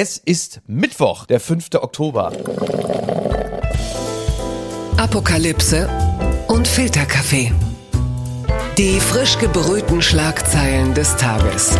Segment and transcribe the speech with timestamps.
[0.00, 1.70] Es ist Mittwoch, der 5.
[1.74, 2.30] Oktober.
[4.96, 5.88] Apokalypse
[6.46, 7.52] und Filterkaffee.
[8.78, 11.76] Die frisch gebrühten Schlagzeilen des Tages.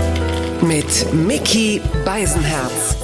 [0.61, 2.97] Mit Mickey Beisenherz.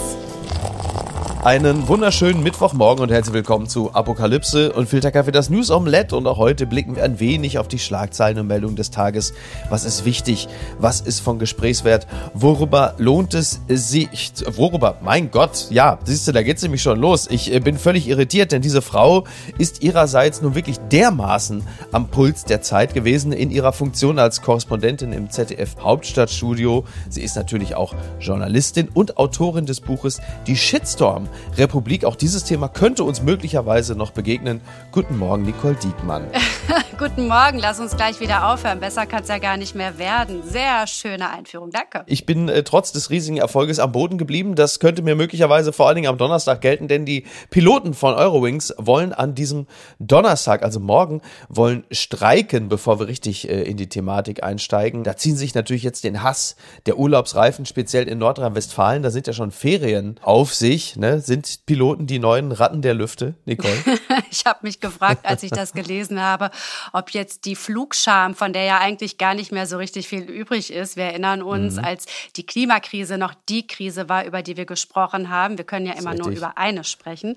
[1.45, 6.17] Einen wunderschönen Mittwochmorgen und herzlich willkommen zu Apokalypse und Filterkaffee, das News Omelette.
[6.17, 9.35] Und auch heute blicken wir ein wenig auf die Schlagzeilen und Meldungen des Tages.
[9.69, 10.49] Was ist wichtig?
[10.79, 12.07] Was ist von Gesprächswert?
[12.33, 14.33] Worüber lohnt es sich?
[14.57, 14.97] Worüber?
[15.03, 17.29] Mein Gott, ja, siehst du, da geht's nämlich schon los.
[17.31, 19.25] Ich äh, bin völlig irritiert, denn diese Frau
[19.59, 25.13] ist ihrerseits nun wirklich dermaßen am Puls der Zeit gewesen in ihrer Funktion als Korrespondentin
[25.13, 26.87] im ZDF Hauptstadtstudio.
[27.11, 32.05] Sie ist natürlich auch Journalistin und Autorin des Buches Die Shitstorm Republik.
[32.05, 34.61] Auch dieses Thema könnte uns möglicherweise noch begegnen.
[34.93, 36.27] Guten Morgen, Nicole Diekmann.
[36.99, 38.79] Guten Morgen, lass uns gleich wieder aufhören.
[38.79, 40.43] Besser kann es ja gar nicht mehr werden.
[40.45, 42.05] Sehr schöne Einführung, danke.
[42.07, 44.55] Ich bin äh, trotz des riesigen Erfolges am Boden geblieben.
[44.55, 48.73] Das könnte mir möglicherweise vor allen Dingen am Donnerstag gelten, denn die Piloten von Eurowings
[48.79, 49.67] wollen an diesem
[49.99, 55.03] Donnerstag, also morgen, wollen streiken, bevor wir richtig äh, in die Thematik einsteigen.
[55.03, 56.55] Da ziehen sich natürlich jetzt den Hass
[56.87, 59.03] der Urlaubsreifen, speziell in Nordrhein-Westfalen.
[59.03, 60.97] Da sind ja schon Ferien auf sich.
[60.97, 61.21] Ne?
[61.25, 63.75] Sind Piloten die neuen Ratten der Lüfte, Nicole?
[64.31, 66.51] ich habe mich gefragt, als ich das gelesen habe,
[66.93, 70.73] ob jetzt die Flugscham, von der ja eigentlich gar nicht mehr so richtig viel übrig
[70.73, 71.85] ist, wir erinnern uns, mhm.
[71.85, 75.57] als die Klimakrise noch die Krise war, über die wir gesprochen haben.
[75.57, 77.37] Wir können ja immer nur über eine sprechen.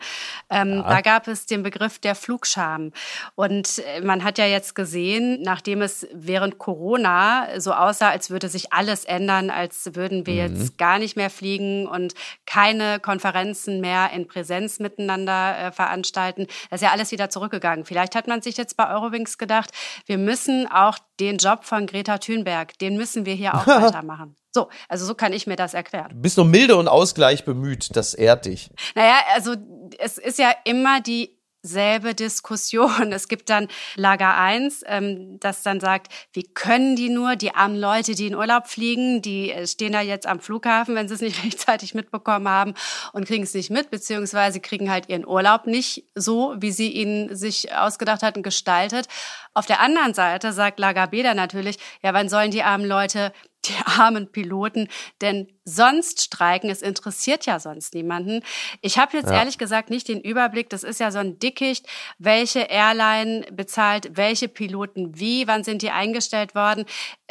[0.49, 0.89] Ähm, ja.
[0.89, 2.91] Da gab es den Begriff der Flugscham.
[3.35, 8.49] Und äh, man hat ja jetzt gesehen, nachdem es während Corona so aussah, als würde
[8.49, 10.55] sich alles ändern, als würden wir mhm.
[10.55, 12.13] jetzt gar nicht mehr fliegen und
[12.45, 16.47] keine Konferenzen mehr in Präsenz miteinander äh, veranstalten.
[16.69, 17.85] Das ist ja alles wieder zurückgegangen.
[17.85, 19.71] Vielleicht hat man sich jetzt bei Eurowings gedacht,
[20.05, 24.35] wir müssen auch den Job von Greta Thunberg, den müssen wir hier auch weitermachen.
[24.53, 26.09] So, also so kann ich mir das erklären.
[26.09, 28.71] Du bist nur milde und Ausgleich bemüht, das ehrt dich.
[28.95, 29.55] Naja, also
[29.99, 31.36] es ist ja immer die
[31.67, 33.11] selbe Diskussion.
[33.17, 37.79] Es gibt dann Lager 1, ähm, das dann sagt, wie können die nur, die armen
[37.79, 41.21] Leute, die in Urlaub fliegen, die äh, stehen da jetzt am Flughafen, wenn sie es
[41.21, 42.73] nicht rechtzeitig mitbekommen haben
[43.13, 47.35] und kriegen es nicht mit, beziehungsweise kriegen halt ihren Urlaub nicht so, wie sie ihn
[47.35, 49.07] sich ausgedacht hatten, gestaltet.
[49.53, 53.31] Auf der anderen Seite sagt Lager B dann natürlich, ja, wann sollen die armen Leute
[53.65, 54.87] die armen Piloten
[55.21, 56.69] denn sonst streiken?
[56.69, 58.41] Es interessiert ja sonst niemanden.
[58.81, 59.39] Ich habe jetzt ja.
[59.39, 60.69] ehrlich gesagt nicht den Überblick.
[60.69, 61.85] Das ist ja so ein Dickicht,
[62.17, 66.85] welche Airline bezahlt welche Piloten wie, wann sind die eingestellt worden.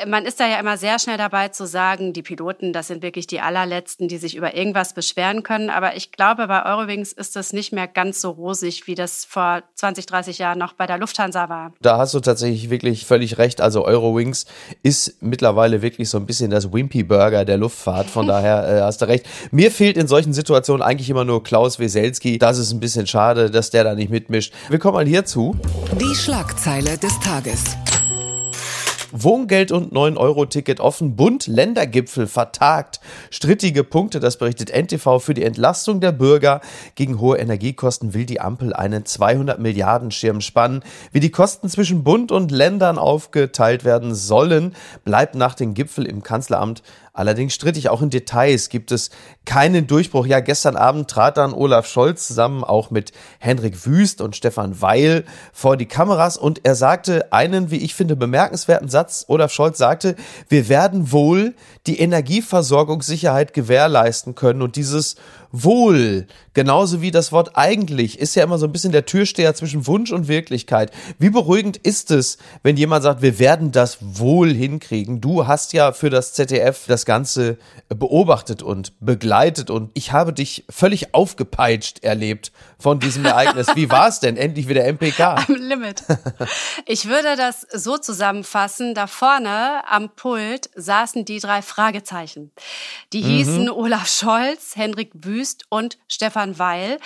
[0.06, 3.26] Man ist da ja immer sehr schnell dabei zu sagen, die Piloten, das sind wirklich
[3.26, 5.70] die allerletzten, die sich über irgendwas beschweren können.
[5.70, 9.62] Aber ich glaube, bei Eurowings ist das nicht mehr ganz so rosig, wie das vor
[9.74, 11.72] 20, 30 Jahren noch bei der Lufthansa war.
[11.80, 13.62] Da hast du tatsächlich wirklich völlig recht.
[13.62, 14.44] Also Eurowings
[14.82, 18.10] ist mittlerweile wirklich so ein bisschen das Wimpy Burger der Luftfahrt.
[18.10, 19.26] Von daher äh, hast du recht.
[19.50, 22.38] Mir fehlt in solchen Situationen eigentlich immer nur Klaus Weselski.
[22.38, 24.53] Das ist ein bisschen schade, dass der da nicht mitmischt.
[24.69, 25.56] Wir kommen mal hierzu.
[26.00, 27.65] Die Schlagzeile des Tages.
[29.22, 31.16] Wohngeld und 9-Euro-Ticket offen.
[31.16, 33.00] Bund Ländergipfel vertagt.
[33.31, 36.60] Strittige Punkte, das berichtet NTV für die Entlastung der Bürger.
[36.94, 40.82] Gegen hohe Energiekosten will die Ampel einen 200 Milliarden Schirm spannen.
[41.12, 46.22] Wie die Kosten zwischen Bund und Ländern aufgeteilt werden sollen, bleibt nach dem Gipfel im
[46.22, 46.82] Kanzleramt
[47.16, 48.69] Allerdings strittig auch in Details.
[48.69, 49.09] Gibt es
[49.46, 50.26] keinen Durchbruch.
[50.26, 55.24] Ja, gestern Abend trat dann Olaf Scholz zusammen auch mit Henrik Wüst und Stefan Weil
[55.52, 59.24] vor die Kameras und er sagte einen, wie ich finde, bemerkenswerten Satz.
[59.28, 60.16] Olaf Scholz sagte,
[60.48, 61.54] wir werden wohl
[61.86, 65.16] die Energieversorgungssicherheit gewährleisten können und dieses
[65.52, 69.86] Wohl, genauso wie das Wort eigentlich, ist ja immer so ein bisschen der Türsteher zwischen
[69.86, 70.90] Wunsch und Wirklichkeit.
[71.18, 75.20] Wie beruhigend ist es, wenn jemand sagt, wir werden das wohl hinkriegen?
[75.20, 77.56] Du hast ja für das ZDF das Ganze
[77.88, 79.35] beobachtet und begleitet
[79.70, 83.69] und ich habe dich völlig aufgepeitscht erlebt von diesem Ereignis.
[83.74, 84.36] Wie war es denn?
[84.36, 85.20] Endlich wieder MPK.
[85.48, 86.04] Am Limit.
[86.86, 88.94] Ich würde das so zusammenfassen.
[88.94, 92.52] Da vorne am Pult saßen die drei Fragezeichen.
[93.12, 93.26] Die mhm.
[93.26, 96.98] hießen Olaf Scholz, Henrik Wüst und Stefan Weil.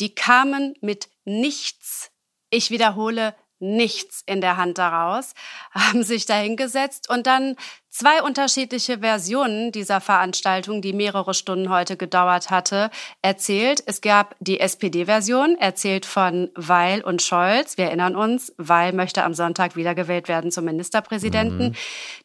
[0.00, 2.10] Die kamen mit nichts.
[2.50, 5.34] Ich wiederhole, nichts in der Hand daraus,
[5.72, 7.56] haben sich dahingesetzt und dann
[7.98, 12.90] zwei unterschiedliche Versionen dieser Veranstaltung, die mehrere Stunden heute gedauert hatte,
[13.22, 13.82] erzählt.
[13.86, 17.76] Es gab die SPD-Version, erzählt von Weil und Scholz.
[17.76, 21.70] Wir erinnern uns, Weil möchte am Sonntag wiedergewählt werden zum Ministerpräsidenten.
[21.70, 21.74] Mhm.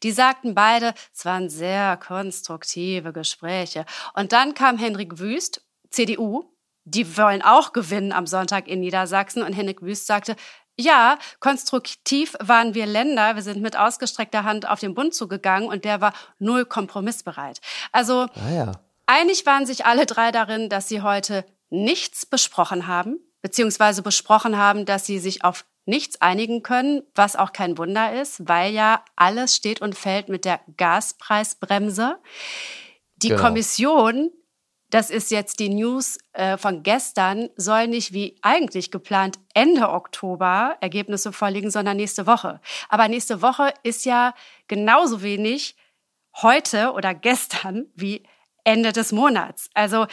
[0.03, 3.85] Die sagten beide, es waren sehr konstruktive Gespräche.
[4.13, 6.53] Und dann kam Henrik Wüst, CDU,
[6.85, 9.41] die wollen auch gewinnen am Sonntag in Niedersachsen.
[9.41, 10.35] Und Henrik Wüst sagte,
[10.75, 13.35] ja, konstruktiv waren wir Länder.
[13.35, 17.61] Wir sind mit ausgestreckter Hand auf den Bund zugegangen und der war null kompromissbereit.
[17.91, 18.71] Also ah ja.
[19.05, 24.85] Einig waren sich alle drei darin, dass sie heute nichts besprochen haben, beziehungsweise besprochen haben,
[24.85, 29.55] dass sie sich auf nichts einigen können, was auch kein Wunder ist, weil ja alles
[29.55, 32.17] steht und fällt mit der Gaspreisbremse.
[33.17, 33.41] Die genau.
[33.41, 34.31] Kommission,
[34.93, 40.77] das ist jetzt die News äh, von gestern, soll nicht wie eigentlich geplant Ende Oktober
[40.81, 42.61] Ergebnisse vorliegen, sondern nächste Woche.
[42.89, 44.35] Aber nächste Woche ist ja
[44.67, 45.75] genauso wenig
[46.41, 48.23] heute oder gestern wie
[48.63, 49.69] Ende des Monats.
[49.73, 50.05] Also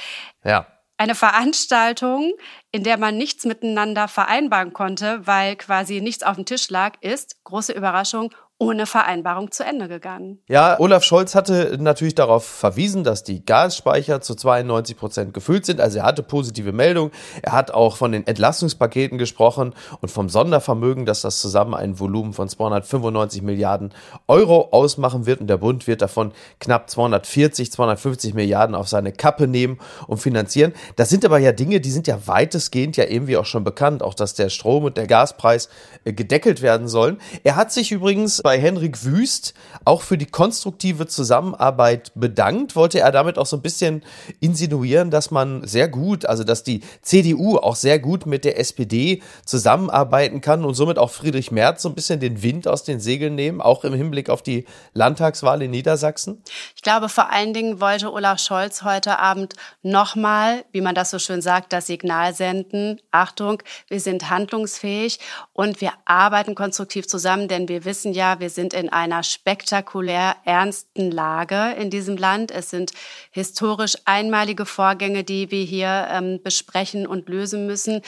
[0.45, 0.67] ja
[1.01, 2.35] eine Veranstaltung,
[2.73, 7.43] in der man nichts miteinander vereinbaren konnte, weil quasi nichts auf dem Tisch lag, ist,
[7.45, 10.39] große Überraschung, ohne Vereinbarung zu Ende gegangen.
[10.47, 15.81] Ja, Olaf Scholz hatte natürlich darauf verwiesen, dass die Gasspeicher zu 92 Prozent gefüllt sind.
[15.81, 17.11] Also er hatte positive Meldungen.
[17.41, 22.35] Er hat auch von den Entlastungspaketen gesprochen und vom Sondervermögen, dass das zusammen ein Volumen
[22.35, 23.95] von 295 Milliarden
[24.29, 25.41] Euro ausmachen wird.
[25.41, 30.75] Und der Bund wird davon knapp 240, 250 Milliarden auf seine Kappe nehmen und finanzieren.
[30.97, 34.03] Das sind aber ja Dinge, die sind ja weitestgehend ja irgendwie auch schon bekannt.
[34.03, 35.71] Auch, dass der Strom- und der Gaspreis
[36.05, 37.17] äh, gedeckelt werden sollen.
[37.43, 39.55] Er hat sich übrigens bei Henrik Wüst
[39.85, 42.75] auch für die konstruktive Zusammenarbeit bedankt.
[42.75, 44.03] Wollte er damit auch so ein bisschen
[44.41, 49.23] insinuieren, dass man sehr gut, also dass die CDU auch sehr gut mit der SPD
[49.47, 53.37] zusammenarbeiten kann und somit auch Friedrich Merz so ein bisschen den Wind aus den Segeln
[53.37, 56.43] nehmen, auch im Hinblick auf die Landtagswahl in Niedersachsen?
[56.75, 61.21] Ich glaube, vor allen Dingen wollte Olaf Scholz heute Abend nochmal, wie man das so
[61.21, 63.01] schön sagt, das Signal senden.
[63.13, 65.21] Achtung, wir sind handlungsfähig
[65.53, 71.11] und wir arbeiten konstruktiv zusammen, denn wir wissen ja, wir sind in einer spektakulär ernsten
[71.11, 72.51] Lage in diesem Land.
[72.51, 72.93] Es sind
[73.31, 78.03] historisch einmalige Vorgänge, die wir hier ähm, besprechen und lösen müssen.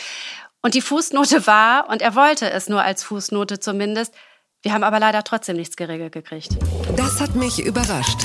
[0.63, 4.15] Und die Fußnote war, und er wollte es nur als Fußnote zumindest,
[4.63, 6.57] wir haben aber leider trotzdem nichts geregelt gekriegt.
[6.97, 8.21] Das hat mich überrascht.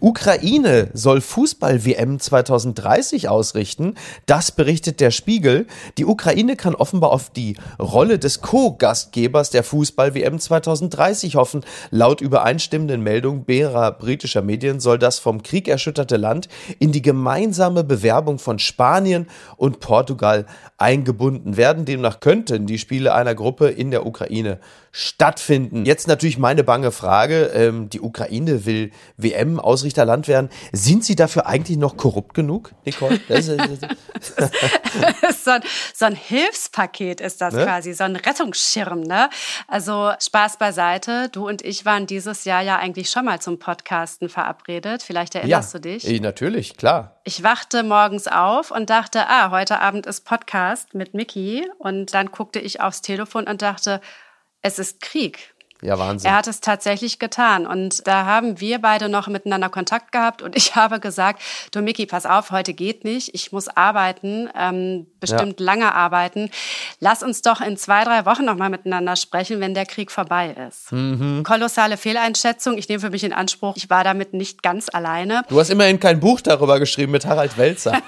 [0.00, 3.94] Ukraine soll Fußball-WM 2030 ausrichten.
[4.26, 5.66] Das berichtet der Spiegel.
[5.98, 11.64] Die Ukraine kann offenbar auf die Rolle des Co-Gastgebers der Fußball-WM 2030 hoffen.
[11.90, 16.48] Laut übereinstimmenden Meldungen mehrerer britischer Medien soll das vom Krieg erschütterte Land
[16.78, 20.46] in die gemeinsame Bewerbung von Spanien und Portugal
[20.76, 21.86] eingebunden werden.
[21.86, 24.60] Demnach könnten die Spiele einer Gruppe in der Ukraine
[24.98, 25.84] stattfinden.
[25.84, 27.52] Jetzt natürlich meine bange Frage.
[27.54, 30.50] Ähm, die Ukraine will WM-Ausrichterland werden.
[30.72, 33.20] Sind sie dafür eigentlich noch korrupt genug, Nicole?
[33.28, 33.60] Das ist,
[35.44, 35.62] so, ein,
[35.94, 37.64] so, ein, Hilfspaket ist das ne?
[37.64, 39.02] quasi, so ein Rettungsschirm.
[39.02, 39.30] Ne?
[39.68, 41.28] Also Spaß beiseite.
[41.30, 45.04] Du und ich waren dieses Jahr ja eigentlich schon mal zum Podcasten verabredet.
[45.04, 46.02] Vielleicht erinnerst ja, du dich?
[46.02, 47.20] Ja, natürlich, klar.
[47.22, 51.70] Ich wachte morgens auf und dachte, ah, heute Abend ist Podcast mit Mickey.
[51.78, 54.00] Und dann guckte ich aufs Telefon und dachte,
[54.68, 55.54] es ist Krieg.
[55.80, 56.28] Ja, Wahnsinn.
[56.28, 57.66] Er hat es tatsächlich getan.
[57.66, 60.42] Und da haben wir beide noch miteinander Kontakt gehabt.
[60.42, 63.34] Und ich habe gesagt, du Miki, pass auf, heute geht nicht.
[63.34, 65.66] Ich muss arbeiten, ähm, bestimmt ja.
[65.66, 66.50] lange arbeiten.
[67.00, 70.90] Lass uns doch in zwei, drei Wochen nochmal miteinander sprechen, wenn der Krieg vorbei ist.
[70.90, 71.44] Mhm.
[71.44, 72.76] Kolossale Fehleinschätzung.
[72.76, 75.42] Ich nehme für mich in Anspruch, ich war damit nicht ganz alleine.
[75.48, 78.00] Du hast immerhin kein Buch darüber geschrieben mit Harald Welzer.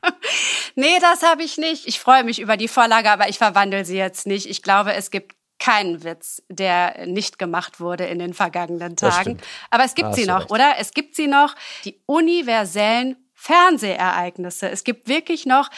[0.76, 1.86] nee, das habe ich nicht.
[1.86, 4.48] Ich freue mich über die Vorlage, aber ich verwandle sie jetzt nicht.
[4.48, 9.38] Ich glaube, es gibt keinen Witz, der nicht gemacht wurde in den vergangenen Tagen.
[9.70, 10.50] Aber es gibt sie noch, recht.
[10.50, 10.74] oder?
[10.78, 11.54] Es gibt sie noch,
[11.84, 14.68] die universellen Fernsehereignisse.
[14.68, 15.70] Es gibt wirklich noch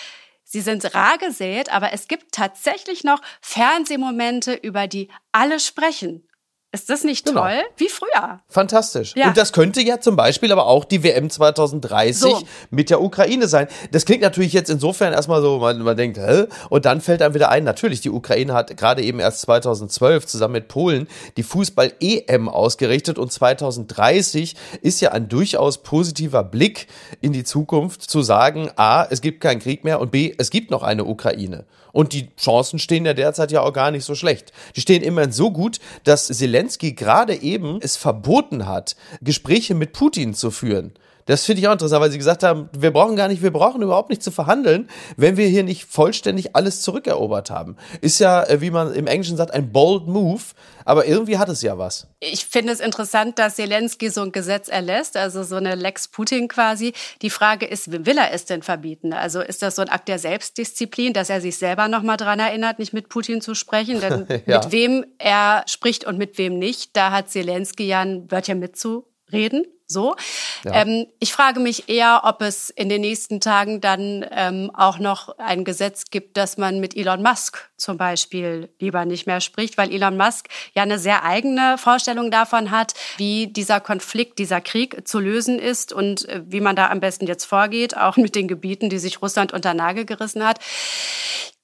[0.50, 6.26] Sie sind rar gesät, aber es gibt tatsächlich noch Fernsehmomente, über die alle sprechen.
[6.70, 7.44] Ist das nicht genau.
[7.44, 7.62] toll?
[7.78, 8.40] Wie früher.
[8.46, 9.14] Fantastisch.
[9.16, 9.28] Ja.
[9.28, 12.42] Und das könnte ja zum Beispiel aber auch die WM 2030 so.
[12.70, 13.68] mit der Ukraine sein.
[13.90, 16.44] Das klingt natürlich jetzt insofern erstmal so, man, man denkt, hä?
[16.68, 20.52] Und dann fällt einem wieder ein, natürlich, die Ukraine hat gerade eben erst 2012 zusammen
[20.52, 21.08] mit Polen
[21.38, 26.86] die Fußball-EM ausgerichtet und 2030 ist ja ein durchaus positiver Blick
[27.22, 30.70] in die Zukunft zu sagen, A, es gibt keinen Krieg mehr und B, es gibt
[30.70, 31.64] noch eine Ukraine.
[31.98, 34.52] Und die Chancen stehen ja derzeit ja auch gar nicht so schlecht.
[34.76, 40.32] Die stehen immerhin so gut, dass Zelensky gerade eben es verboten hat, Gespräche mit Putin
[40.32, 40.92] zu führen.
[41.28, 43.82] Das finde ich auch interessant, weil sie gesagt haben, wir brauchen gar nicht, wir brauchen
[43.82, 47.76] überhaupt nicht zu verhandeln, wenn wir hier nicht vollständig alles zurückerobert haben.
[48.00, 50.40] Ist ja, äh, wie man im Englischen sagt, ein bold move,
[50.86, 52.06] aber irgendwie hat es ja was.
[52.18, 56.48] Ich finde es interessant, dass Zelensky so ein Gesetz erlässt, also so eine Lex Putin
[56.48, 56.94] quasi.
[57.20, 59.12] Die Frage ist, will er es denn verbieten?
[59.12, 62.78] Also ist das so ein Akt der Selbstdisziplin, dass er sich selber nochmal dran erinnert,
[62.78, 64.00] nicht mit Putin zu sprechen?
[64.00, 64.60] Denn ja.
[64.60, 69.66] mit wem er spricht und mit wem nicht, da hat Zelensky ja ein Wörtchen mitzureden.
[69.90, 70.16] So.
[70.64, 70.82] Ja.
[70.82, 75.38] Ähm, ich frage mich eher, ob es in den nächsten Tagen dann ähm, auch noch
[75.38, 79.90] ein Gesetz gibt, dass man mit Elon Musk zum Beispiel lieber nicht mehr spricht, weil
[79.90, 85.20] Elon Musk ja eine sehr eigene Vorstellung davon hat, wie dieser Konflikt, dieser Krieg zu
[85.20, 88.90] lösen ist und äh, wie man da am besten jetzt vorgeht, auch mit den Gebieten,
[88.90, 90.58] die sich Russland unter Nagel gerissen hat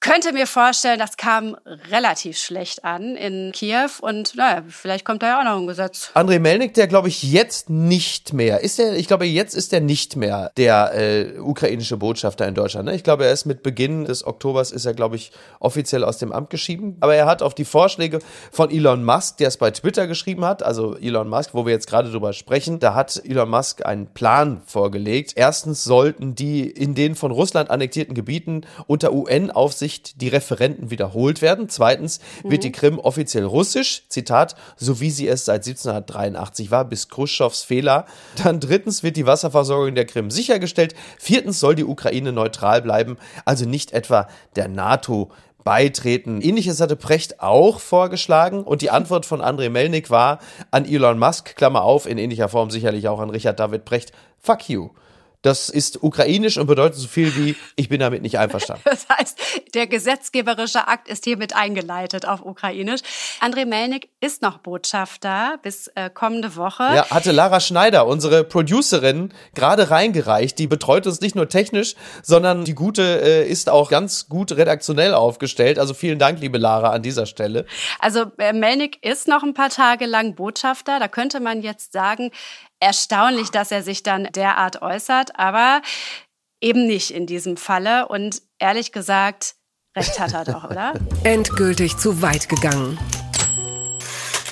[0.05, 1.57] könnte mir vorstellen, das kam
[1.89, 6.11] relativ schlecht an in Kiew und naja, vielleicht kommt da ja auch noch ein Gesetz.
[6.13, 9.79] Andrei Melnik, der glaube ich jetzt nicht mehr, ist der, ich glaube jetzt ist er
[9.79, 12.85] nicht mehr der äh, ukrainische Botschafter in Deutschland.
[12.85, 12.93] Ne?
[12.93, 16.31] Ich glaube, er ist mit Beginn des Oktobers ist er glaube ich offiziell aus dem
[16.31, 16.97] Amt geschieden.
[16.99, 18.19] Aber er hat auf die Vorschläge
[18.51, 21.87] von Elon Musk, der es bei Twitter geschrieben hat, also Elon Musk, wo wir jetzt
[21.87, 25.33] gerade drüber sprechen, da hat Elon Musk einen Plan vorgelegt.
[25.35, 31.41] Erstens sollten die in den von Russland annektierten Gebieten unter UN-Aufsicht nicht die Referenten wiederholt
[31.41, 31.69] werden.
[31.69, 37.07] Zweitens wird die Krim offiziell russisch, Zitat, so wie sie es seit 1783 war, bis
[37.07, 38.05] Khrushchevs Fehler.
[38.43, 40.95] Dann drittens wird die Wasserversorgung der Krim sichergestellt.
[41.17, 45.31] Viertens soll die Ukraine neutral bleiben, also nicht etwa der NATO
[45.63, 46.41] beitreten.
[46.41, 50.39] Ähnliches hatte Precht auch vorgeschlagen und die Antwort von André Melnik war
[50.71, 54.69] an Elon Musk, Klammer auf, in ähnlicher Form sicherlich auch an Richard David Precht, fuck
[54.69, 54.89] you.
[55.45, 58.81] Das ist ukrainisch und bedeutet so viel wie, ich bin damit nicht einverstanden.
[58.95, 59.39] Das heißt,
[59.73, 63.01] der gesetzgeberische Akt ist hiermit eingeleitet auf ukrainisch.
[63.41, 66.83] André Melnik ist noch Botschafter bis äh, kommende Woche.
[66.83, 70.57] Ja, hatte Lara Schneider, unsere Producerin, gerade reingereicht.
[70.57, 75.13] Die betreut uns nicht nur technisch, sondern die gute äh, ist auch ganz gut redaktionell
[75.13, 75.77] aufgestellt.
[75.77, 77.65] Also vielen Dank, liebe Lara, an dieser Stelle.
[77.99, 80.99] Also äh, Melnik ist noch ein paar Tage lang Botschafter.
[80.99, 82.31] Da könnte man jetzt sagen,
[82.85, 85.81] erstaunlich, dass er sich dann derart äußert, aber
[86.61, 88.07] eben nicht in diesem Falle.
[88.07, 89.55] Und ehrlich gesagt,
[89.97, 90.93] recht hat er doch, oder?
[91.23, 92.99] Endgültig zu weit gegangen.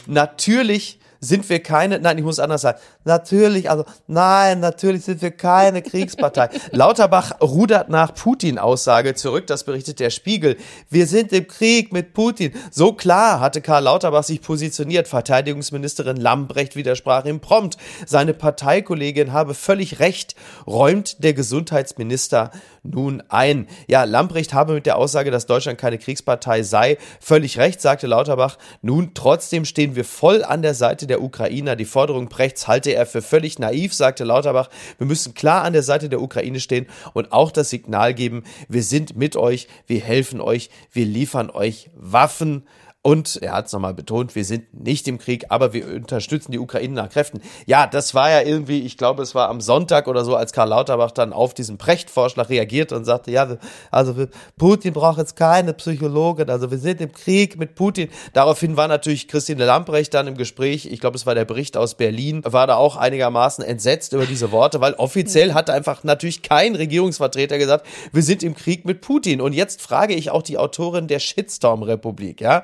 [0.07, 5.31] Natürlich sind wir keine, nein, ich muss anders sagen, natürlich, also nein, natürlich sind wir
[5.31, 6.50] keine Kriegspartei.
[6.72, 10.57] Lauterbach rudert nach Putin-Aussage zurück, das berichtet der Spiegel.
[10.89, 12.53] Wir sind im Krieg mit Putin.
[12.72, 15.07] So klar hatte Karl Lauterbach sich positioniert.
[15.07, 17.77] Verteidigungsministerin Lambrecht widersprach ihm prompt.
[18.05, 20.36] Seine Parteikollegin habe völlig recht,
[20.67, 22.51] räumt der Gesundheitsminister
[22.83, 23.67] nun ein.
[23.88, 28.57] Ja, Lambrecht habe mit der Aussage, dass Deutschland keine Kriegspartei sei, völlig recht, sagte Lauterbach.
[28.81, 31.75] Nun, trotzdem stehen wir voll an der Seite der Ukrainer.
[31.75, 34.69] Die Forderung Prechts halte er für völlig naiv, sagte Lauterbach.
[34.97, 38.83] Wir müssen klar an der Seite der Ukraine stehen und auch das Signal geben, wir
[38.83, 42.63] sind mit euch, wir helfen euch, wir liefern euch Waffen.
[43.05, 46.60] Und er hat es nochmal betont, wir sind nicht im Krieg, aber wir unterstützen die
[46.60, 47.41] Ukraine nach Kräften.
[47.65, 50.69] Ja, das war ja irgendwie, ich glaube, es war am Sonntag oder so, als Karl
[50.69, 53.57] Lauterbach dann auf diesen Precht-Vorschlag reagierte und sagte, ja,
[53.91, 58.07] also Putin braucht jetzt keine Psychologin, also wir sind im Krieg mit Putin.
[58.31, 61.95] Daraufhin war natürlich Christine Lamprecht dann im Gespräch, ich glaube, es war der Bericht aus
[61.95, 66.74] Berlin, war da auch einigermaßen entsetzt über diese Worte, weil offiziell hat einfach natürlich kein
[66.74, 69.41] Regierungsvertreter gesagt, wir sind im Krieg mit Putin.
[69.41, 72.63] Und jetzt frage ich auch die Autorin der Shitstorm-Republik, ja.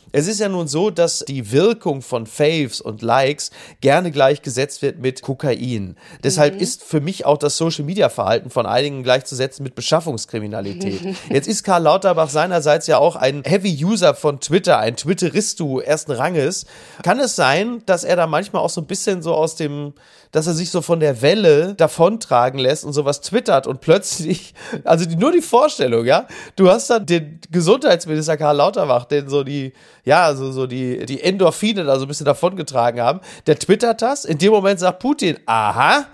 [0.11, 4.99] Es ist ja nun so, dass die Wirkung von Faves und Likes gerne gleichgesetzt wird
[4.99, 5.95] mit Kokain.
[6.23, 6.59] Deshalb mhm.
[6.59, 11.15] ist für mich auch das Social Media Verhalten von einigen gleichzusetzen mit Beschaffungskriminalität.
[11.29, 16.11] Jetzt ist Karl Lauterbach seinerseits ja auch ein Heavy User von Twitter, ein Twitteristo ersten
[16.11, 16.65] Ranges.
[17.03, 19.93] Kann es sein, dass er da manchmal auch so ein bisschen so aus dem
[20.31, 24.53] dass er sich so von der Welle davontragen lässt und sowas twittert und plötzlich,
[24.83, 29.43] also die, nur die Vorstellung, ja, du hast dann den Gesundheitsminister Karl Lauterbach, den so
[29.43, 34.01] die, ja, also so die, die Endorphine da so ein bisschen davongetragen haben, der twittert
[34.01, 36.05] das, in dem Moment sagt Putin, aha,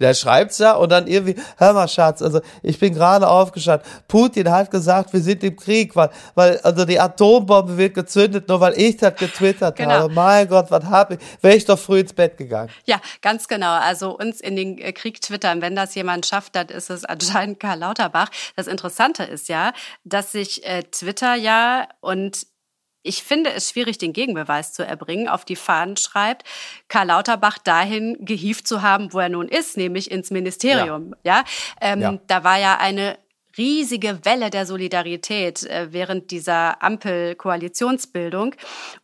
[0.00, 3.88] der schreibt's ja und dann irgendwie, hör mal, Schatz, also ich bin gerade aufgestanden.
[4.08, 8.60] Putin hat gesagt, wir sind im Krieg, weil, weil, also die Atombombe wird gezündet, nur
[8.60, 9.90] weil ich das getwittert genau.
[9.90, 10.12] habe.
[10.12, 11.20] Mein Gott, was habe ich?
[11.40, 12.70] Wäre ich doch früh ins Bett gegangen.
[12.84, 13.72] Ja, ganz genau.
[13.72, 17.60] Also uns in den äh, Krieg twittern, wenn das jemand schafft, dann ist es anscheinend
[17.60, 18.30] Karl Lauterbach.
[18.56, 19.72] Das Interessante ist ja,
[20.02, 22.46] dass sich äh, Twitter ja und
[23.04, 26.42] ich finde es schwierig, den Gegenbeweis zu erbringen, auf die Fahnen schreibt,
[26.88, 31.14] Karl Lauterbach dahin gehievt zu haben, wo er nun ist, nämlich ins Ministerium.
[31.22, 31.44] Ja, ja?
[31.80, 32.18] Ähm, ja.
[32.26, 33.16] da war ja eine
[33.56, 38.54] riesige Welle der Solidarität äh, während dieser Ampel-Koalitionsbildung.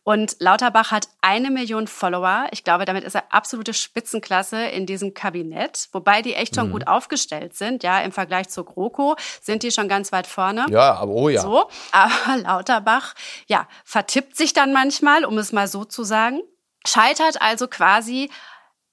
[0.03, 2.47] Und Lauterbach hat eine Million Follower.
[2.51, 6.73] Ich glaube, damit ist er absolute Spitzenklasse in diesem Kabinett, wobei die echt schon mhm.
[6.73, 7.83] gut aufgestellt sind.
[7.83, 10.65] Ja, im Vergleich zur GroKo sind die schon ganz weit vorne.
[10.69, 11.41] Ja, aber oh ja.
[11.41, 13.13] So, aber Lauterbach,
[13.47, 16.41] ja, vertippt sich dann manchmal, um es mal so zu sagen,
[16.85, 18.29] scheitert also quasi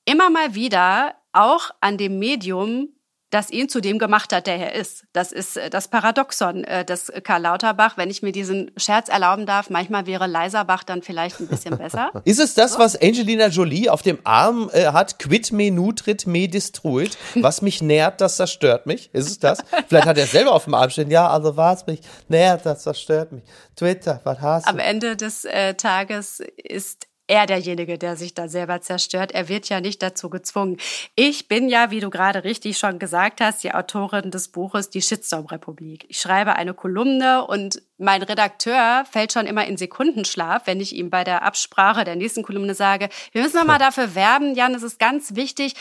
[0.05, 2.88] immer mal wieder auch an dem Medium
[3.30, 5.04] das ihn zu dem gemacht hat, der er ist.
[5.12, 7.97] Das ist äh, das Paradoxon äh, des Karl Lauterbach.
[7.97, 12.11] Wenn ich mir diesen Scherz erlauben darf, manchmal wäre Leiserbach dann vielleicht ein bisschen besser.
[12.25, 15.18] ist es das, was Angelina Jolie auf dem Arm äh, hat?
[15.18, 17.18] Quid me nutrit me destruit.
[17.35, 19.11] Was mich nährt, das zerstört mich.
[19.12, 19.58] Ist es das?
[19.88, 21.11] Vielleicht hat er selber auf dem Arm stehen.
[21.11, 23.44] Ja, also was mich nährt, das zerstört mich.
[23.76, 24.70] Twitter, was hast du?
[24.70, 29.32] Am Ende des äh, Tages ist er derjenige, der sich da selber zerstört.
[29.32, 30.78] Er wird ja nicht dazu gezwungen.
[31.14, 35.02] Ich bin ja, wie du gerade richtig schon gesagt hast, die Autorin des Buches Die
[35.02, 36.06] Shitstorm-Republik.
[36.08, 41.11] Ich schreibe eine Kolumne und mein Redakteur fällt schon immer in Sekundenschlaf, wenn ich ihm
[41.11, 44.99] bei der Absprache der nächsten Kolumne sage, wir müssen nochmal dafür werben, Jan, es ist
[44.99, 45.75] ganz wichtig,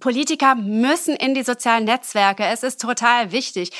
[0.00, 2.44] Politiker müssen in die sozialen Netzwerke.
[2.44, 3.70] Es ist total wichtig.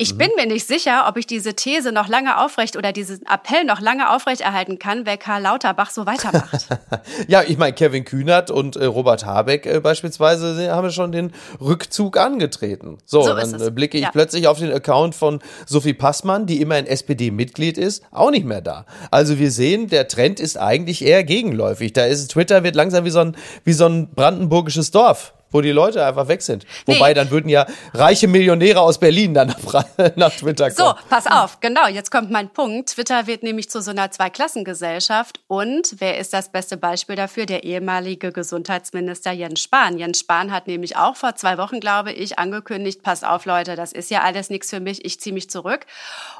[0.00, 0.18] Ich mhm.
[0.18, 3.80] bin mir nicht sicher, ob ich diese These noch lange aufrecht oder diesen Appell noch
[3.80, 6.68] lange aufrechterhalten kann, wer Karl Lauterbach so weitermacht.
[7.26, 12.16] ja, ich meine, Kevin Kühnert und äh, Robert Habeck äh, beispielsweise haben schon den Rückzug
[12.16, 12.98] angetreten.
[13.06, 14.10] So, so dann äh, blicke ich ja.
[14.12, 18.60] plötzlich auf den Account von Sophie Passmann, die immer ein SPD-Mitglied ist, auch nicht mehr
[18.60, 18.86] da.
[19.10, 21.92] Also wir sehen, der Trend ist eigentlich eher gegenläufig.
[21.92, 25.70] Da ist Twitter wird langsam wie so ein, wie so ein brandenburgisches Dorf wo die
[25.70, 26.66] Leute einfach weg sind.
[26.86, 27.14] Wobei, nee.
[27.14, 29.84] dann würden ja reiche Millionäre aus Berlin dann nach,
[30.16, 30.94] nach Twitter kommen.
[30.96, 32.90] So, pass auf, genau, jetzt kommt mein Punkt.
[32.90, 35.40] Twitter wird nämlich zu so einer Zweiklassengesellschaft.
[35.46, 37.46] Und wer ist das beste Beispiel dafür?
[37.46, 39.98] Der ehemalige Gesundheitsminister Jens Spahn.
[39.98, 43.92] Jens Spahn hat nämlich auch vor zwei Wochen, glaube ich, angekündigt, passt auf, Leute, das
[43.92, 45.86] ist ja alles nichts für mich, ich ziehe mich zurück.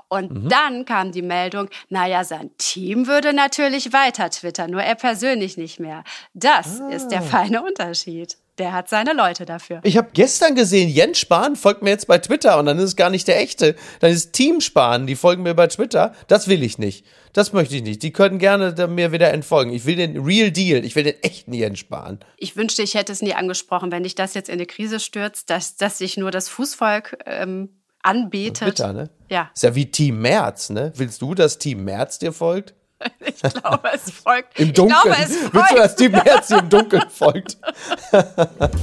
[0.08, 0.48] Und mhm.
[0.48, 5.80] dann kam die Meldung, naja, sein Team würde natürlich weiter twittern, nur er persönlich nicht
[5.80, 6.04] mehr.
[6.34, 6.88] Das ah.
[6.88, 8.36] ist der feine Unterschied.
[8.58, 9.80] Der hat seine Leute dafür.
[9.84, 12.96] Ich habe gestern gesehen, Jens Spahn folgt mir jetzt bei Twitter und dann ist es
[12.96, 13.76] gar nicht der echte.
[14.00, 16.12] Dann ist Team Spahn, die folgen mir bei Twitter.
[16.26, 17.06] Das will ich nicht.
[17.32, 18.02] Das möchte ich nicht.
[18.02, 19.72] Die können gerne mir wieder entfolgen.
[19.72, 20.84] Ich will den Real Deal.
[20.84, 22.18] Ich will den echten Jens Spahn.
[22.36, 25.50] Ich wünschte, ich hätte es nie angesprochen, wenn dich das jetzt in eine Krise stürzt,
[25.50, 27.68] dass, dass sich nur das Fußvolk ähm,
[28.02, 28.68] anbetet.
[28.68, 29.10] Bitter, ne?
[29.28, 29.50] Ja.
[29.54, 30.92] Ist ja wie Team Merz, ne?
[30.96, 32.74] Willst du, dass Team Merz dir folgt?
[33.21, 34.59] Ich glaube, es folgt.
[34.59, 35.00] Im Dunkeln.
[35.02, 35.55] Glaube, es folgt.
[35.55, 37.57] Willst du, dass Merz dir im Dunkeln folgt?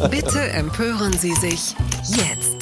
[0.10, 1.76] Bitte empören Sie sich
[2.08, 2.55] jetzt.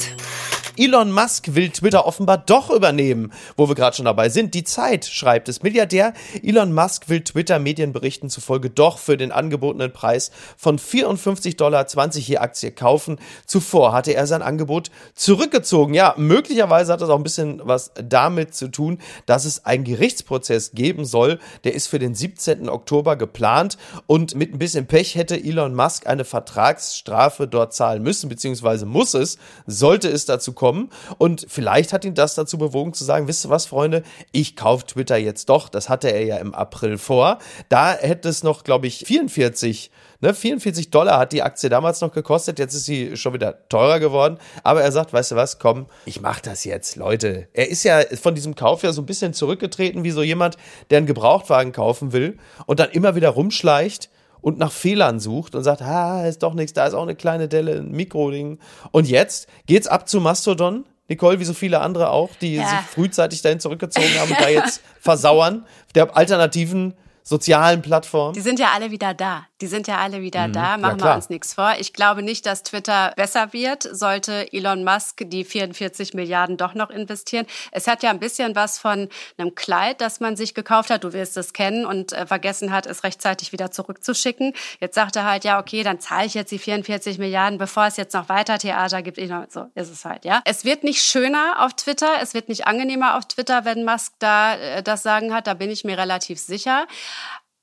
[0.76, 4.54] Elon Musk will Twitter offenbar doch übernehmen, wo wir gerade schon dabei sind.
[4.54, 5.62] Die Zeit schreibt es.
[5.62, 11.86] Milliardär Elon Musk will Twitter Medienberichten zufolge doch für den angebotenen Preis von 54,20 Dollar
[12.12, 13.20] je Aktie kaufen.
[13.46, 15.94] Zuvor hatte er sein Angebot zurückgezogen.
[15.94, 20.72] Ja, möglicherweise hat das auch ein bisschen was damit zu tun, dass es einen Gerichtsprozess
[20.72, 21.38] geben soll.
[21.62, 22.68] Der ist für den 17.
[22.68, 28.28] Oktober geplant und mit ein bisschen Pech hätte Elon Musk eine Vertragsstrafe dort zahlen müssen,
[28.28, 30.88] beziehungsweise muss es, sollte es dazu kommen bekommen.
[31.18, 34.86] Und vielleicht hat ihn das dazu bewogen zu sagen, wisst ihr was, Freunde, ich kaufe
[34.86, 35.68] Twitter jetzt doch.
[35.68, 37.38] Das hatte er ja im April vor.
[37.68, 42.10] Da hätte es noch, glaube ich, 44 Ne, 44 Dollar hat die Aktie damals noch
[42.10, 44.38] gekostet, jetzt ist sie schon wieder teurer geworden.
[44.62, 47.48] Aber er sagt, weißt du was, komm, ich mach das jetzt, Leute.
[47.52, 50.56] Er ist ja von diesem Kauf ja so ein bisschen zurückgetreten, wie so jemand,
[50.88, 54.08] der einen Gebrauchtwagen kaufen will und dann immer wieder rumschleicht
[54.44, 57.48] und nach Fehlern sucht und sagt, ah, ist doch nichts, da ist auch eine kleine
[57.48, 58.58] Delle, ein Mikroding.
[58.90, 60.84] Und jetzt geht's ab zu Mastodon.
[61.08, 62.68] Nicole, wie so viele andere auch, die ja.
[62.68, 68.34] sich frühzeitig dahin zurückgezogen haben und da jetzt versauern, der alternativen sozialen Plattformen.
[68.34, 69.46] Die sind ja alle wieder da.
[69.64, 70.52] Die sind ja alle wieder mhm.
[70.52, 70.76] da.
[70.76, 71.72] Machen ja, wir uns nichts vor.
[71.78, 76.90] Ich glaube nicht, dass Twitter besser wird, sollte Elon Musk die 44 Milliarden doch noch
[76.90, 77.46] investieren.
[77.72, 81.02] Es hat ja ein bisschen was von einem Kleid, das man sich gekauft hat.
[81.02, 84.52] Du wirst es kennen und äh, vergessen hat, es rechtzeitig wieder zurückzuschicken.
[84.80, 87.96] Jetzt sagt er halt, ja, okay, dann zahle ich jetzt die 44 Milliarden, bevor es
[87.96, 89.18] jetzt noch weiter Theater gibt.
[89.50, 90.42] So ist es halt, ja.
[90.44, 92.20] Es wird nicht schöner auf Twitter.
[92.20, 95.46] Es wird nicht angenehmer auf Twitter, wenn Musk da äh, das Sagen hat.
[95.46, 96.86] Da bin ich mir relativ sicher.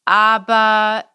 [0.05, 1.05] Aber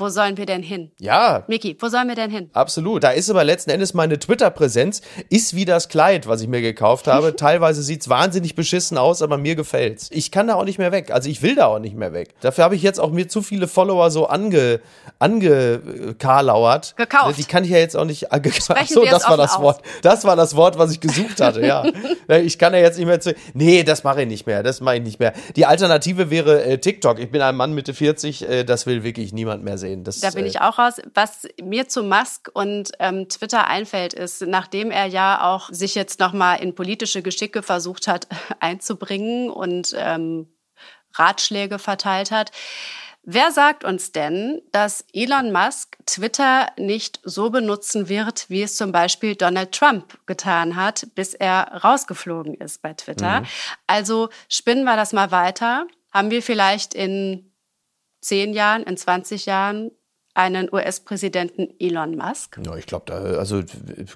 [0.00, 0.90] wo sollen wir denn hin?
[0.98, 1.44] Ja.
[1.46, 2.50] Miki, wo sollen wir denn hin?
[2.52, 3.04] Absolut.
[3.04, 7.06] Da ist aber letzten Endes meine Twitter-Präsenz, ist wie das Kleid, was ich mir gekauft
[7.06, 7.36] habe.
[7.36, 10.08] Teilweise sieht's wahnsinnig beschissen aus, aber mir gefällt's.
[10.12, 11.10] Ich kann da auch nicht mehr weg.
[11.10, 12.34] Also ich will da auch nicht mehr weg.
[12.40, 14.80] Dafür habe ich jetzt auch mir zu viele Follower so ange,
[15.18, 16.96] angekarlauert.
[16.96, 17.38] Gekauft.
[17.38, 18.32] Die kann ich ja jetzt auch nicht.
[18.32, 18.40] Äh,
[18.86, 19.62] so, das war das aus.
[19.62, 19.82] Wort.
[20.02, 21.84] Das war das Wort, was ich gesucht hatte, ja.
[22.28, 23.34] ich kann ja jetzt nicht mehr zu.
[23.54, 24.62] Nee, das mache ich nicht mehr.
[24.62, 25.32] Das mache ich nicht mehr.
[25.56, 27.18] Die Alternative wäre äh, TikTok.
[27.18, 29.89] Ich bin ein Mann Mitte 40, äh, das will wirklich niemand mehr sehen.
[29.96, 30.94] Das, da bin ich äh, auch raus.
[31.14, 36.20] Was mir zu Musk und ähm, Twitter einfällt, ist, nachdem er ja auch sich jetzt
[36.20, 38.26] nochmal in politische Geschicke versucht hat
[38.60, 40.48] einzubringen und ähm,
[41.14, 42.52] Ratschläge verteilt hat,
[43.22, 48.92] Wer sagt uns denn, dass Elon Musk Twitter nicht so benutzen wird, wie es zum
[48.92, 53.42] Beispiel Donald Trump getan hat, bis er rausgeflogen ist bei Twitter?
[53.42, 53.46] Mhm.
[53.86, 55.86] Also spinnen wir das mal weiter.
[56.12, 57.49] Haben wir vielleicht in
[58.20, 59.90] zehn Jahren, in 20 Jahren
[60.34, 62.60] einen US-Präsidenten Elon Musk?
[62.64, 63.62] Ja, ich glaube, also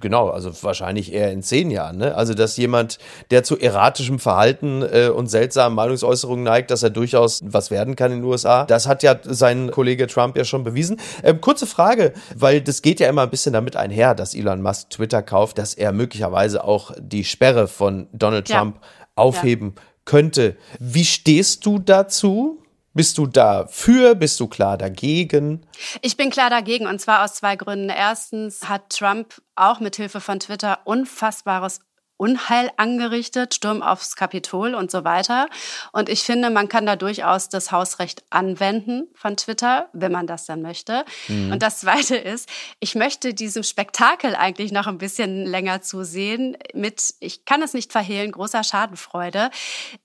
[0.00, 1.98] genau, also wahrscheinlich eher in zehn Jahren.
[1.98, 2.14] Ne?
[2.14, 2.98] Also dass jemand,
[3.30, 8.12] der zu erratischem Verhalten äh, und seltsamen Meinungsäußerungen neigt, dass er durchaus was werden kann
[8.12, 11.00] in den USA, das hat ja sein Kollege Trump ja schon bewiesen.
[11.22, 14.90] Ähm, kurze Frage, weil das geht ja immer ein bisschen damit einher, dass Elon Musk
[14.90, 18.88] Twitter kauft, dass er möglicherweise auch die Sperre von Donald Trump ja.
[19.16, 19.82] aufheben ja.
[20.04, 20.56] könnte.
[20.78, 22.63] Wie stehst du dazu?
[22.94, 24.14] Bist du dafür?
[24.14, 25.66] Bist du klar dagegen?
[26.00, 27.88] Ich bin klar dagegen und zwar aus zwei Gründen.
[27.88, 31.80] Erstens hat Trump auch mit Hilfe von Twitter unfassbares
[32.16, 35.48] Unheil angerichtet, Sturm aufs Kapitol und so weiter.
[35.92, 40.46] Und ich finde, man kann da durchaus das Hausrecht anwenden von Twitter, wenn man das
[40.46, 41.05] dann möchte.
[41.29, 41.53] Mhm.
[41.53, 42.48] Und das Zweite ist,
[42.79, 47.90] ich möchte diesem Spektakel eigentlich noch ein bisschen länger zusehen mit, ich kann es nicht
[47.90, 49.50] verhehlen, großer Schadenfreude,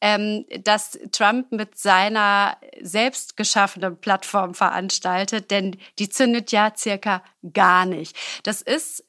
[0.01, 7.85] ähm, dass Trump mit seiner selbst geschaffenen Plattform veranstaltet, denn die zündet ja circa gar
[7.85, 8.15] nicht.
[8.43, 9.03] Das ist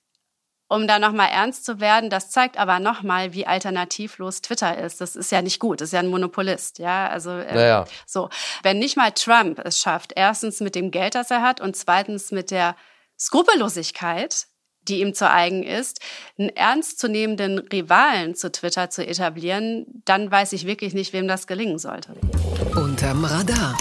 [0.71, 2.11] um da nochmal ernst zu werden.
[2.11, 5.01] Das zeigt aber nochmal, wie alternativlos Twitter ist.
[5.01, 5.81] Das ist ja nicht gut.
[5.81, 6.79] Das ist ja ein Monopolist.
[6.79, 7.85] Ja, also äh, naja.
[8.07, 8.31] so.
[8.63, 12.31] Wenn nicht mal Trump es schafft, erstens mit dem Geld, das er hat, und zweitens
[12.31, 12.77] mit der
[13.19, 14.47] Skrupellosigkeit,
[14.83, 16.01] die ihm zu eigen ist,
[16.39, 21.81] einen ernstzunehmenden Rivalen zu Twitter zu etablieren, dann weiß ich wirklich nicht, wem das gelingen
[21.81, 22.15] sollte.
[22.77, 23.77] Unterm Radar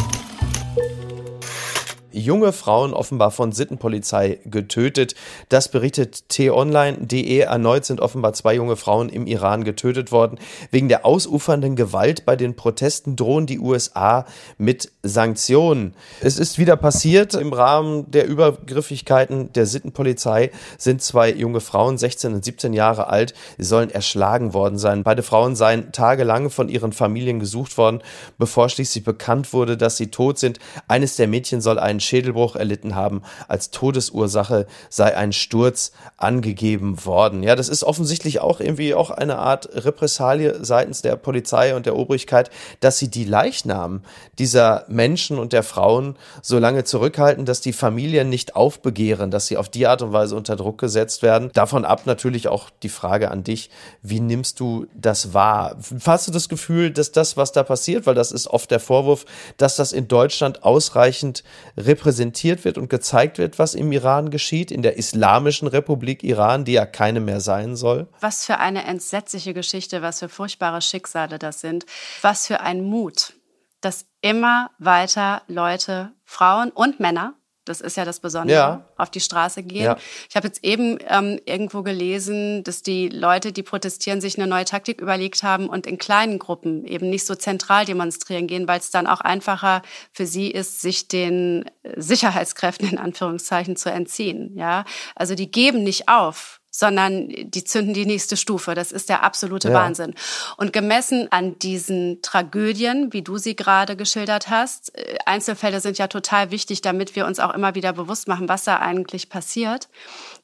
[2.19, 5.15] junge Frauen offenbar von Sittenpolizei getötet.
[5.49, 7.39] Das berichtet t-online.de.
[7.39, 10.39] Erneut sind offenbar zwei junge Frauen im Iran getötet worden.
[10.71, 14.25] Wegen der ausufernden Gewalt bei den Protesten drohen die USA
[14.58, 15.93] mit Sanktionen.
[16.21, 17.34] Es ist wieder passiert.
[17.34, 23.34] Im Rahmen der Übergriffigkeiten der Sittenpolizei sind zwei junge Frauen, 16 und 17 Jahre alt,
[23.58, 25.03] sollen erschlagen worden sein.
[25.03, 28.01] Beide Frauen seien tagelang von ihren Familien gesucht worden,
[28.38, 30.60] bevor schließlich bekannt wurde, dass sie tot sind.
[30.88, 33.21] Eines der Mädchen soll einen Schädelbruch erlitten haben.
[33.47, 37.43] Als Todesursache sei ein Sturz angegeben worden.
[37.43, 41.95] Ja, das ist offensichtlich auch irgendwie auch eine Art Repressalie seitens der Polizei und der
[41.95, 44.03] Obrigkeit, dass sie die Leichnamen
[44.37, 49.57] dieser Menschen und der Frauen so lange zurückhalten, dass die Familien nicht aufbegehren, dass sie
[49.57, 51.51] auf die Art und Weise unter Druck gesetzt werden.
[51.53, 53.69] Davon ab natürlich auch die Frage an dich,
[54.01, 55.77] wie nimmst du das wahr?
[56.05, 59.25] Hast du das Gefühl, dass das, was da passiert, weil das ist oft der Vorwurf,
[59.57, 61.43] dass das in Deutschland ausreichend
[61.77, 66.73] repräsentiert wird und gezeigt wird, was im Iran geschieht, in der Islamischen Republik Iran, die
[66.73, 68.07] ja keine mehr sein soll.
[68.19, 71.85] Was für eine entsetzliche Geschichte, was für furchtbare Schicksale das sind,
[72.21, 73.33] was für ein Mut,
[73.81, 77.33] dass immer weiter Leute, Frauen und Männer
[77.69, 78.86] das ist ja das Besondere, ja.
[78.97, 79.84] auf die Straße gehen.
[79.84, 79.97] Ja.
[80.27, 84.65] Ich habe jetzt eben ähm, irgendwo gelesen, dass die Leute, die protestieren, sich eine neue
[84.65, 88.91] Taktik überlegt haben und in kleinen Gruppen eben nicht so zentral demonstrieren gehen, weil es
[88.91, 94.55] dann auch einfacher für sie ist, sich den Sicherheitskräften in Anführungszeichen zu entziehen.
[94.55, 94.84] Ja,
[95.15, 98.73] also die geben nicht auf sondern die zünden die nächste Stufe.
[98.73, 99.73] Das ist der absolute ja.
[99.73, 100.15] Wahnsinn.
[100.55, 106.07] Und gemessen an diesen Tragödien, wie du sie gerade geschildert hast, äh, Einzelfälle sind ja
[106.07, 109.89] total wichtig, damit wir uns auch immer wieder bewusst machen, was da eigentlich passiert.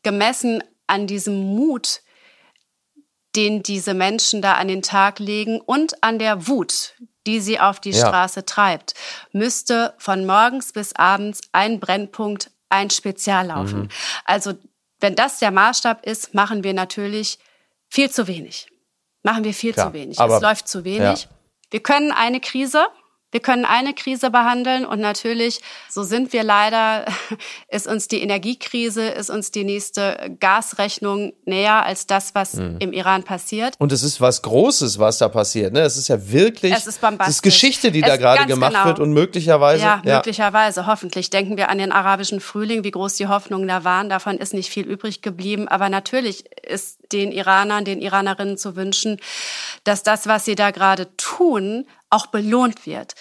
[0.03, 2.01] Gemessen an diesem Mut,
[3.37, 6.95] den diese Menschen da an den Tag legen und an der Wut,
[7.25, 8.07] die sie auf die ja.
[8.07, 8.93] Straße treibt,
[9.31, 13.83] müsste von morgens bis abends ein Brennpunkt ein Spezial laufen.
[13.83, 13.89] Mhm.
[14.25, 14.53] Also
[15.05, 17.37] wenn das der Maßstab ist, machen wir natürlich
[17.89, 18.65] viel zu wenig.
[19.21, 20.19] Machen wir viel Klar, zu wenig.
[20.19, 21.23] es läuft zu wenig.
[21.23, 21.29] Ja.
[21.69, 22.87] Wir können eine Krise,
[23.31, 25.59] wir können eine Krise behandeln und natürlich,
[25.89, 27.05] so sind wir leider,
[27.69, 32.77] ist uns die Energiekrise, ist uns die nächste Gasrechnung näher als das, was mhm.
[32.79, 33.75] im Iran passiert.
[33.77, 35.73] Und es ist was Großes, was da passiert.
[35.73, 35.81] Ne?
[35.81, 38.85] Es ist ja wirklich, es ist, es ist Geschichte, die es da gerade gemacht genau.
[38.85, 39.83] wird und möglicherweise.
[39.83, 41.29] Ja, ja, möglicherweise, hoffentlich.
[41.29, 44.09] Denken wir an den arabischen Frühling, wie groß die Hoffnungen da waren.
[44.09, 45.67] Davon ist nicht viel übrig geblieben.
[45.67, 49.19] Aber natürlich ist den Iranern, den Iranerinnen zu wünschen,
[49.83, 53.15] dass das, was sie da gerade tun, auch belohnt wird.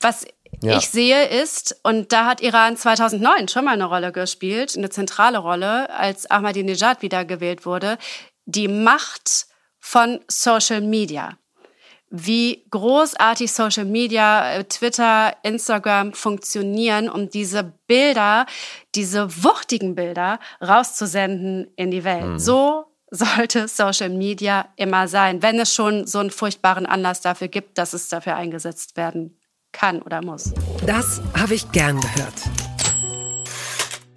[0.00, 0.26] Was
[0.62, 0.78] ja.
[0.78, 5.38] ich sehe ist, und da hat Iran 2009 schon mal eine Rolle gespielt, eine zentrale
[5.38, 7.98] Rolle, als Ahmadinejad wiedergewählt wurde,
[8.46, 9.46] die Macht
[9.78, 11.38] von Social Media.
[12.12, 18.46] Wie großartig Social Media, äh, Twitter, Instagram funktionieren, um diese Bilder,
[18.96, 22.26] diese wuchtigen Bilder rauszusenden in die Welt.
[22.26, 22.38] Mhm.
[22.40, 27.78] So sollte Social Media immer sein, wenn es schon so einen furchtbaren Anlass dafür gibt,
[27.78, 29.38] dass es dafür eingesetzt werden
[29.72, 30.52] kann oder muss.
[30.86, 32.69] Das habe ich gern gehört.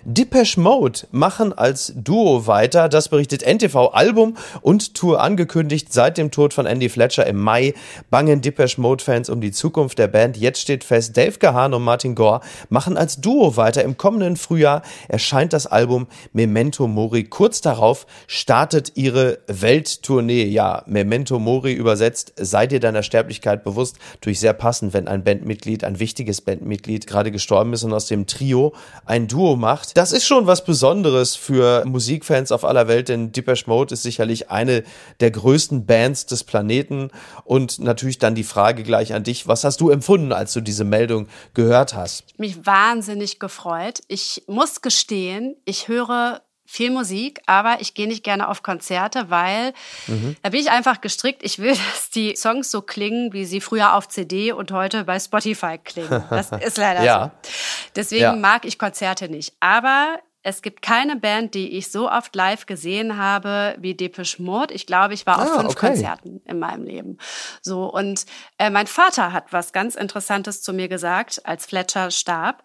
[0.06, 2.89] Depeche Mode machen als Duo weiter.
[2.89, 3.94] Das berichtet NTV.
[3.94, 5.94] Album und Tour angekündigt.
[5.94, 7.74] Seit dem Tod von Andy Fletcher im Mai
[8.10, 10.36] bangen Depeche Mode-Fans um die Zukunft der Band.
[10.36, 13.82] Jetzt steht fest, Dave Gahan und Martin Gore machen als Duo weiter.
[13.82, 17.24] Im kommenden Frühjahr erscheint das Album Memento Mori.
[17.24, 20.44] Kurz darauf startet ihre Welttournee.
[20.44, 24.00] Ja, Memento Mori übersetzt, sei dir deiner Sterblichkeit bewusst.
[24.20, 28.28] Durch sehr passend, wenn ein Bandmitglied, ein wichtiges Bandmitglied gerade gestorben ist und aus dem
[28.28, 28.74] Trio
[29.06, 29.92] ein Duo macht.
[29.93, 34.49] Das ist schon was Besonderes für Musikfans auf aller Welt, denn Depeche Mode ist sicherlich
[34.49, 34.84] eine
[35.19, 37.10] der größten Bands des Planeten.
[37.43, 40.84] Und natürlich dann die Frage gleich an dich, was hast du empfunden, als du diese
[40.84, 42.39] Meldung gehört hast?
[42.39, 44.01] Mich wahnsinnig gefreut.
[44.08, 46.41] Ich muss gestehen, ich höre
[46.73, 49.73] viel Musik, aber ich gehe nicht gerne auf Konzerte, weil
[50.07, 50.36] mhm.
[50.41, 51.43] da bin ich einfach gestrickt.
[51.43, 55.19] Ich will, dass die Songs so klingen, wie sie früher auf CD und heute bei
[55.19, 56.23] Spotify klingen.
[56.31, 57.31] Das ist leider ja.
[57.43, 57.51] so.
[57.95, 58.36] Deswegen ja.
[58.36, 59.53] mag ich Konzerte nicht.
[59.59, 64.73] Aber es gibt keine Band, die ich so oft live gesehen habe wie Depeche Mode.
[64.73, 65.88] Ich glaube, ich war auf ah, fünf okay.
[65.88, 67.19] Konzerten in meinem Leben.
[67.62, 68.25] So und
[68.57, 72.63] äh, mein Vater hat was ganz Interessantes zu mir gesagt, als Fletcher starb.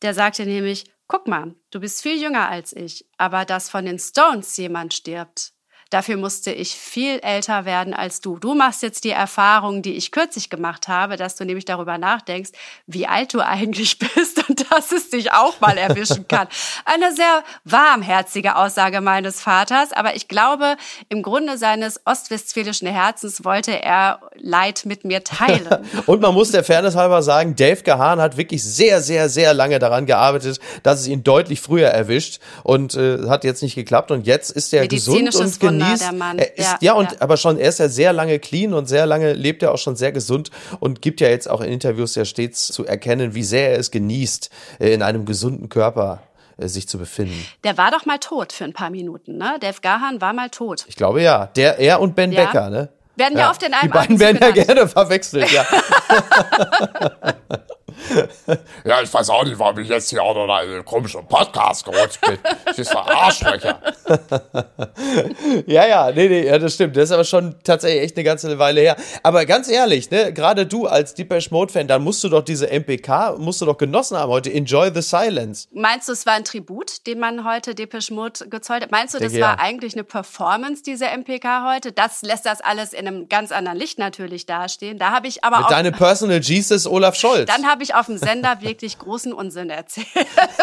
[0.00, 3.98] Der sagte nämlich: Guck mal, du bist viel jünger als ich, aber dass von den
[3.98, 5.54] Stones jemand stirbt,
[5.90, 8.38] Dafür musste ich viel älter werden als du.
[8.38, 12.50] Du machst jetzt die Erfahrung, die ich kürzlich gemacht habe, dass du nämlich darüber nachdenkst,
[12.86, 16.46] wie alt du eigentlich bist und dass es dich auch mal erwischen kann.
[16.84, 20.76] Eine sehr warmherzige Aussage meines Vaters, aber ich glaube,
[21.08, 25.66] im Grunde seines ostwestfälischen Herzens wollte er Leid mit mir teilen.
[26.06, 29.78] und man muss der Fairness halber sagen, Dave Gahan hat wirklich sehr, sehr, sehr lange
[29.78, 34.26] daran gearbeitet, dass es ihn deutlich früher erwischt und äh, hat jetzt nicht geklappt und
[34.26, 36.02] jetzt ist er gesund und genießt.
[36.36, 37.18] Er ist, ja, ja, und ja.
[37.20, 39.96] aber schon, er ist ja sehr lange clean und sehr lange lebt er auch schon
[39.96, 43.72] sehr gesund und gibt ja jetzt auch in Interviews ja stets zu erkennen, wie sehr
[43.72, 46.22] er es genießt, äh, in einem gesunden Körper
[46.56, 47.46] äh, sich zu befinden.
[47.64, 49.56] Der war doch mal tot für ein paar Minuten, ne?
[49.60, 50.84] Dave Gahan war mal tot.
[50.88, 51.46] Ich glaube ja.
[51.56, 52.44] Der, er und Ben ja.
[52.44, 52.88] Becker, ne?
[53.16, 55.66] Werden ja, oft in einem Die beiden werden ja gerne verwechselt, ja.
[58.84, 61.84] ja, ich weiß auch nicht, warum ich jetzt hier auch noch in einen komischen Podcast
[61.84, 62.38] gerutscht bin.
[62.70, 63.80] Ich ist Arschlöcher.
[65.66, 66.96] ja, ja, nee, nee, ja, das stimmt.
[66.96, 68.96] Das ist aber schon tatsächlich echt eine ganze Weile her.
[69.22, 72.66] Aber ganz ehrlich, ne, gerade du als Deepesh Mode Fan, dann musst du doch diese
[72.68, 74.52] MPK, musst du doch genossen haben heute.
[74.52, 75.68] Enjoy the Silence.
[75.72, 78.90] Meinst du, es war ein Tribut, den man heute Deepesh Mode gezollt hat?
[78.90, 79.62] Meinst du, das Denke, war ja.
[79.62, 81.92] eigentlich eine Performance, diese MPK heute?
[81.92, 84.98] Das lässt das alles in einem ganz anderen Licht natürlich dastehen.
[84.98, 85.70] Da habe ich aber Mit auch.
[85.70, 87.46] Deine Personal Jesus Olaf Scholz.
[87.46, 90.06] Dann habe ich auf dem Sender wirklich großen Unsinn erzählt,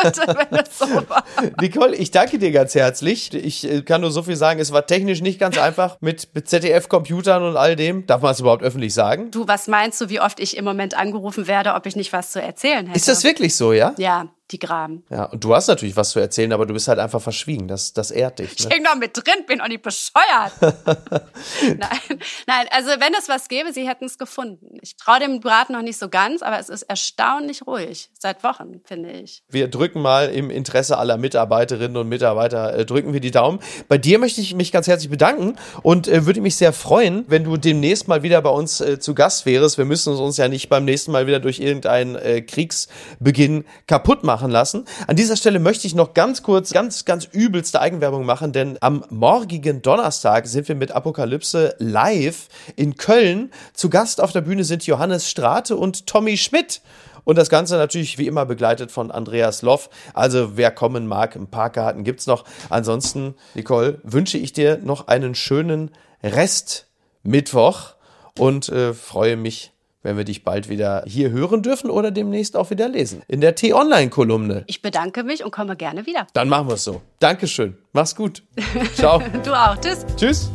[0.04, 1.24] wenn es so war.
[1.60, 3.34] Nicole, ich danke dir ganz herzlich.
[3.34, 6.50] Ich äh, kann nur so viel sagen, es war technisch nicht ganz einfach mit, mit
[6.50, 8.06] ZDF-Computern und all dem.
[8.08, 9.32] Darf man es überhaupt öffentlich sagen?
[9.32, 12.32] Du, was meinst du, wie oft ich im Moment angerufen werde, ob ich nicht was
[12.32, 12.98] zu erzählen hätte?
[12.98, 13.94] Ist das wirklich so, ja?
[13.98, 15.04] Ja, die graben.
[15.10, 17.68] Ja, und du hast natürlich was zu erzählen, aber du bist halt einfach verschwiegen.
[17.68, 18.50] Das, das ehrt dich.
[18.50, 18.56] Ne?
[18.60, 20.54] Ich häng doch mit drin, bin auch nicht bescheuert.
[20.62, 24.78] nein, nein, also wenn es was gäbe, sie hätten es gefunden.
[24.82, 28.12] Ich traue dem Braten noch nicht so ganz, aber es ist erstaunlich ruhig.
[28.20, 29.44] Seit Wochen, finde ich.
[29.50, 33.60] Wir drücken mal im Interesse aller Mitarbeiterinnen und Mitarbeiter, äh, drücken wir die Daumen.
[33.88, 37.46] Bei dir möchte ich mich ganz herzlich bedanken und äh, würde mich sehr freuen, wenn
[37.46, 39.80] du demnächst mal wieder bei uns äh, zu Gast wärst.
[39.80, 44.35] Wir müssen uns ja nicht beim nächsten Mal wieder durch irgendeinen äh, Kriegsbeginn kaputt machen
[44.36, 44.84] machen lassen.
[45.08, 49.06] An dieser Stelle möchte ich noch ganz kurz, ganz, ganz übelste Eigenwerbung machen, denn am
[49.10, 53.50] morgigen Donnerstag sind wir mit Apokalypse live in Köln.
[53.74, 56.82] Zu Gast auf der Bühne sind Johannes Strate und Tommy Schmidt.
[57.24, 59.90] Und das Ganze natürlich wie immer begleitet von Andreas Loff.
[60.14, 62.44] Also wer kommen mag, ein paar Karten gibt's noch.
[62.70, 66.88] Ansonsten, Nicole, wünsche ich dir noch einen schönen Rest
[67.24, 67.96] Mittwoch
[68.38, 69.75] und äh, freue mich
[70.06, 73.24] wenn wir dich bald wieder hier hören dürfen oder demnächst auch wieder lesen.
[73.28, 74.64] In der T-Online-Kolumne.
[74.68, 76.28] Ich bedanke mich und komme gerne wieder.
[76.34, 77.02] Dann machen wir es so.
[77.18, 77.76] Dankeschön.
[77.92, 78.44] Mach's gut.
[78.94, 79.20] Ciao.
[79.44, 79.76] du auch.
[79.82, 80.06] Tschüss.
[80.16, 80.52] Tschüss.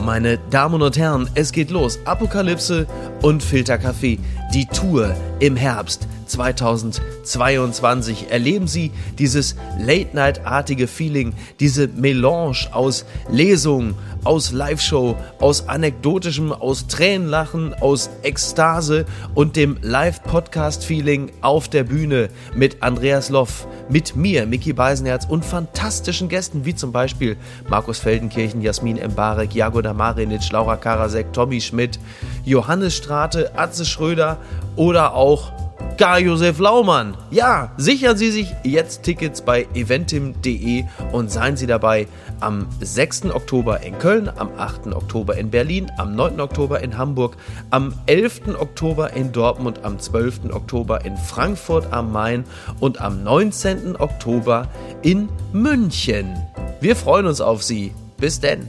[0.00, 1.98] Meine Damen und Herren, es geht los.
[2.04, 2.86] Apokalypse
[3.22, 4.20] und Filterkaffee.
[4.54, 14.52] Die Tour im Herbst 2022 erleben Sie dieses Late-Night-artige Feeling, diese Melange aus Lesung, aus
[14.52, 23.30] Live-Show, aus anekdotischem, aus Tränenlachen, aus Ekstase und dem Live-Podcast-Feeling auf der Bühne mit Andreas
[23.30, 27.36] Loff, mit mir, Mickey Beisenherz und fantastischen Gästen wie zum Beispiel
[27.68, 31.98] Markus Feldenkirchen, Jasmin Embarek, Jagoda Marinic, Laura Karasek, Tommy Schmidt,
[32.44, 34.38] Johannes Strate, Atze Schröder
[34.76, 35.52] oder auch
[35.98, 37.16] Karl-Josef Laumann.
[37.30, 42.06] Ja, sichern Sie sich jetzt Tickets bei eventim.de und seien Sie dabei
[42.40, 43.26] am 6.
[43.26, 44.88] Oktober in Köln, am 8.
[44.94, 46.40] Oktober in Berlin, am 9.
[46.40, 47.36] Oktober in Hamburg,
[47.70, 48.56] am 11.
[48.58, 50.52] Oktober in Dortmund, am 12.
[50.52, 52.44] Oktober in Frankfurt am Main
[52.80, 53.96] und am 19.
[53.96, 54.68] Oktober
[55.02, 56.36] in München.
[56.80, 57.92] Wir freuen uns auf Sie.
[58.18, 58.68] Bis denn.